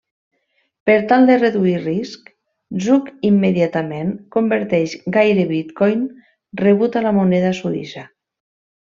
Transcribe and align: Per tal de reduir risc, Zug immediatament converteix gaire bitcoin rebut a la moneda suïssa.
Per 0.89 0.93
tal 1.09 1.25
de 1.29 1.33
reduir 1.41 1.73
risc, 1.81 2.31
Zug 2.85 3.11
immediatament 3.29 4.09
converteix 4.37 4.95
gaire 5.19 5.45
bitcoin 5.53 6.03
rebut 6.63 6.99
a 6.99 7.05
la 7.09 7.13
moneda 7.23 7.53
suïssa. 7.61 8.05